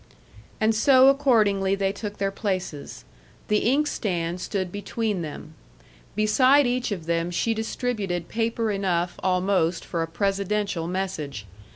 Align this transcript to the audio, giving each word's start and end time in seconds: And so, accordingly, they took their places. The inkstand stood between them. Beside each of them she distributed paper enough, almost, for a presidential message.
And 0.59 0.73
so, 0.73 1.09
accordingly, 1.09 1.75
they 1.75 1.91
took 1.91 2.17
their 2.17 2.31
places. 2.31 3.05
The 3.49 3.59
inkstand 3.71 4.41
stood 4.41 4.71
between 4.71 5.21
them. 5.21 5.53
Beside 6.15 6.65
each 6.65 6.91
of 6.91 7.05
them 7.05 7.29
she 7.29 7.53
distributed 7.53 8.27
paper 8.27 8.71
enough, 8.71 9.19
almost, 9.21 9.85
for 9.85 10.01
a 10.01 10.07
presidential 10.07 10.87
message. 10.87 11.45